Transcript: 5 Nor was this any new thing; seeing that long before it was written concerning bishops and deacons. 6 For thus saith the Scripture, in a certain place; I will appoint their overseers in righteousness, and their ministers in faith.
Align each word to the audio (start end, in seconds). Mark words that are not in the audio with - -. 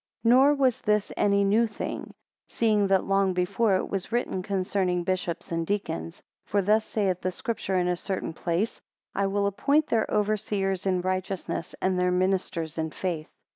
5 0.23 0.29
Nor 0.31 0.53
was 0.55 0.81
this 0.81 1.11
any 1.15 1.43
new 1.43 1.67
thing; 1.67 2.15
seeing 2.49 2.87
that 2.87 3.03
long 3.03 3.33
before 3.35 3.75
it 3.75 3.87
was 3.87 4.11
written 4.11 4.41
concerning 4.41 5.03
bishops 5.03 5.51
and 5.51 5.67
deacons. 5.67 6.15
6 6.15 6.25
For 6.45 6.61
thus 6.63 6.85
saith 6.85 7.21
the 7.21 7.29
Scripture, 7.31 7.77
in 7.77 7.87
a 7.87 7.95
certain 7.95 8.33
place; 8.33 8.81
I 9.13 9.27
will 9.27 9.45
appoint 9.45 9.85
their 9.85 10.09
overseers 10.09 10.87
in 10.87 11.01
righteousness, 11.01 11.75
and 11.83 11.99
their 11.99 12.09
ministers 12.09 12.79
in 12.79 12.89
faith. 12.89 13.29